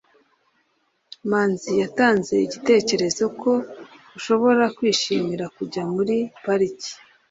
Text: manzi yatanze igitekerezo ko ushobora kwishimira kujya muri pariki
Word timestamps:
manzi 1.29 1.71
yatanze 1.81 2.33
igitekerezo 2.45 3.25
ko 3.41 3.51
ushobora 4.17 4.63
kwishimira 4.77 5.45
kujya 5.55 5.83
muri 5.93 6.17
pariki 6.43 6.91